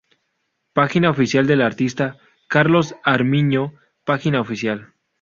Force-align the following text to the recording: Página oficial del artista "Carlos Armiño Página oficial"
Página 0.73 1.11
oficial 1.11 1.45
del 1.45 1.61
artista 1.61 2.17
"Carlos 2.47 2.95
Armiño 3.03 3.75
Página 4.03 4.41
oficial" 4.41 4.95